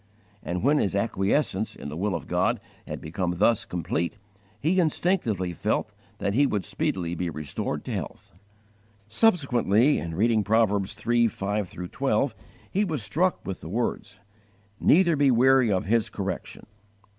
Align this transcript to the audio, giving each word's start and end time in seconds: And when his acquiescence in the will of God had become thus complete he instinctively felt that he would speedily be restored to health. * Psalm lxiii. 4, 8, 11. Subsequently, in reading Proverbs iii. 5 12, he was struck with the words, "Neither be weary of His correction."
And 0.41 0.63
when 0.63 0.79
his 0.79 0.95
acquiescence 0.95 1.75
in 1.75 1.89
the 1.89 1.95
will 1.95 2.15
of 2.15 2.25
God 2.25 2.59
had 2.87 3.01
become 3.01 3.35
thus 3.37 3.65
complete 3.65 4.17
he 4.59 4.79
instinctively 4.79 5.53
felt 5.53 5.93
that 6.17 6.33
he 6.33 6.47
would 6.47 6.65
speedily 6.65 7.13
be 7.13 7.29
restored 7.29 7.85
to 7.85 7.91
health. 7.93 8.31
* 8.73 9.07
Psalm 9.07 9.33
lxiii. 9.33 9.43
4, 9.43 9.59
8, 9.59 9.61
11. 9.61 9.69
Subsequently, 9.87 9.97
in 9.99 10.15
reading 10.15 10.43
Proverbs 10.43 10.97
iii. 11.07 11.27
5 11.27 11.91
12, 11.91 12.35
he 12.71 12.83
was 12.83 13.03
struck 13.03 13.45
with 13.45 13.61
the 13.61 13.69
words, 13.69 14.19
"Neither 14.79 15.15
be 15.15 15.29
weary 15.29 15.71
of 15.71 15.85
His 15.85 16.09
correction." 16.09 16.65